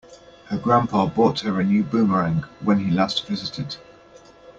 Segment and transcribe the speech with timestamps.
[0.45, 3.75] Her grandpa bought her a new boomerang when he last visited.